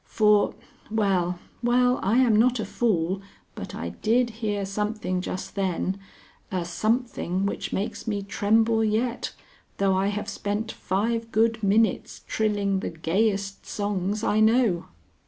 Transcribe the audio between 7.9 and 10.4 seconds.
me tremble yet, though I have